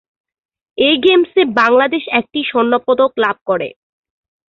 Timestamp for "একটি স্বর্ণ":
2.19-2.73